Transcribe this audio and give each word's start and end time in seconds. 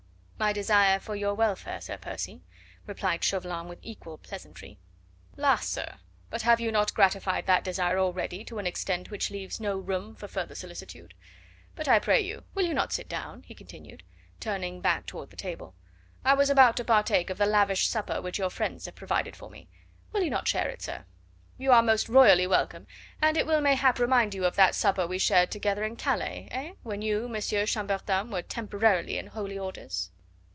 "My 0.43 0.53
desire 0.53 0.99
for 0.99 1.15
your 1.15 1.35
welfare, 1.35 1.79
Sir 1.81 1.97
Percy," 1.99 2.41
replied 2.87 3.23
Chauvelin 3.23 3.67
with 3.67 3.77
equal 3.83 4.17
pleasantry. 4.17 4.79
"La, 5.37 5.57
sir; 5.57 5.97
but 6.31 6.41
have 6.41 6.59
you 6.59 6.71
not 6.71 6.95
gratified 6.95 7.45
that 7.45 7.63
desire 7.63 7.99
already, 7.99 8.43
to 8.45 8.57
an 8.57 8.65
extent 8.65 9.11
which 9.11 9.29
leaves 9.29 9.59
no 9.59 9.77
room 9.77 10.15
for 10.15 10.27
further 10.27 10.55
solicitude? 10.55 11.13
But 11.75 11.87
I 11.87 11.99
pray 11.99 12.21
you, 12.21 12.43
will 12.55 12.65
you 12.65 12.73
not 12.73 12.91
sit 12.91 13.07
down?" 13.07 13.43
he 13.43 13.53
continued, 13.53 14.01
turning 14.39 14.81
back 14.81 15.05
toward 15.05 15.29
the 15.29 15.35
table. 15.35 15.75
"I 16.25 16.33
was 16.33 16.49
about 16.49 16.75
to 16.77 16.83
partake 16.83 17.29
of 17.29 17.37
the 17.37 17.45
lavish 17.45 17.85
supper 17.85 18.19
which 18.19 18.39
your 18.39 18.49
friends 18.49 18.85
have 18.85 18.95
provided 18.95 19.35
for 19.35 19.47
me. 19.51 19.67
Will 20.11 20.23
you 20.23 20.31
not 20.31 20.47
share 20.47 20.69
it, 20.69 20.81
sir? 20.81 21.05
You 21.59 21.71
are 21.71 21.83
most 21.83 22.09
royally 22.09 22.47
welcome, 22.47 22.87
and 23.21 23.37
it 23.37 23.45
will 23.45 23.61
mayhap 23.61 23.99
remind 23.99 24.33
you 24.33 24.45
of 24.45 24.55
that 24.55 24.73
supper 24.73 25.05
we 25.05 25.19
shared 25.19 25.51
together 25.51 25.83
in 25.83 25.97
Calais, 25.97 26.47
eh? 26.49 26.73
when 26.81 27.03
you, 27.03 27.29
Monsieur 27.29 27.67
Chambertin, 27.67 28.31
were 28.31 28.41
temporarily 28.41 29.19
in 29.19 29.27
holy 29.27 29.59
orders." 29.59 30.09